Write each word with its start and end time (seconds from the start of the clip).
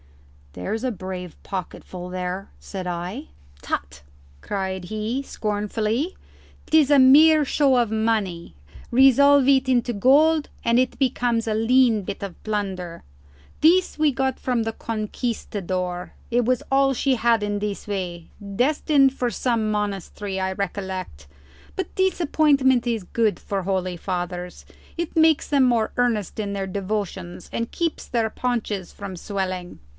"There's 0.53 0.83
a 0.83 0.91
brave 0.91 1.41
pocketful 1.43 2.09
there," 2.09 2.49
said 2.59 2.85
I. 2.85 3.27
"Tut!" 3.61 4.01
cried 4.41 4.85
he, 4.85 5.21
scornfully. 5.23 6.17
"'Tis 6.65 6.89
a 6.91 6.99
mere 6.99 7.45
show 7.45 7.77
of 7.77 7.89
money; 7.91 8.55
resolve 8.89 9.47
it 9.47 9.69
into 9.69 9.93
gold 9.93 10.49
and 10.65 10.77
it 10.77 10.97
becomes 10.99 11.47
a 11.47 11.53
lean 11.53 12.01
bit 12.01 12.21
of 12.23 12.41
plunder. 12.43 13.03
This 13.61 13.97
we 13.97 14.11
got 14.11 14.39
from 14.39 14.63
the 14.63 14.73
Conquistador; 14.73 16.13
it 16.31 16.43
was 16.43 16.63
all 16.69 16.93
she 16.93 17.15
had 17.15 17.43
in 17.43 17.59
this 17.59 17.87
way; 17.87 18.27
destined 18.57 19.13
for 19.13 19.29
some 19.29 19.69
monastery, 19.71 20.37
I 20.39 20.51
recollect; 20.53 21.27
but 21.77 21.93
disappointment 21.95 22.85
is 22.87 23.03
good 23.03 23.39
for 23.39 23.61
holy 23.63 23.95
fathers; 23.95 24.65
it 24.97 25.15
makes 25.15 25.47
them 25.47 25.63
more 25.63 25.93
earnest 25.95 26.39
in 26.41 26.51
their 26.51 26.67
devotions 26.67 27.49
and 27.53 27.71
keeps 27.71 28.05
their 28.07 28.29
paunches 28.31 28.91
from 28.91 29.15
swelling." 29.15 29.79